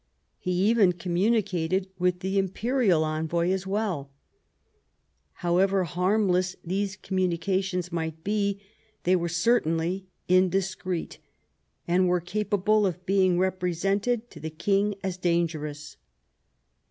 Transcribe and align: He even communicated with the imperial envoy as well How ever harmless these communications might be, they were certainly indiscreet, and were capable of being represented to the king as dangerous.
He 0.39 0.49
even 0.67 0.93
communicated 0.93 1.87
with 1.99 2.21
the 2.21 2.39
imperial 2.39 3.03
envoy 3.03 3.51
as 3.51 3.67
well 3.67 4.09
How 5.45 5.57
ever 5.57 5.83
harmless 5.83 6.55
these 6.65 6.95
communications 6.95 7.91
might 7.91 8.23
be, 8.23 8.61
they 9.03 9.15
were 9.15 9.29
certainly 9.29 10.07
indiscreet, 10.27 11.19
and 11.87 12.07
were 12.07 12.19
capable 12.19 12.87
of 12.87 13.05
being 13.05 13.37
represented 13.37 14.31
to 14.31 14.39
the 14.39 14.49
king 14.49 14.95
as 15.03 15.17
dangerous. 15.17 15.97